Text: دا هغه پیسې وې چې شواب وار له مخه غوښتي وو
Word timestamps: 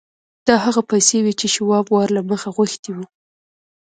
دا 0.47 0.55
هغه 0.65 0.81
پیسې 0.91 1.17
وې 1.23 1.33
چې 1.39 1.47
شواب 1.55 1.85
وار 1.89 2.09
له 2.17 2.21
مخه 2.29 2.49
غوښتي 2.57 2.89
وو 2.93 3.05